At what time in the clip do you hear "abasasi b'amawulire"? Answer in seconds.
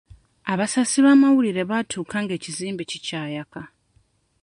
0.51-1.61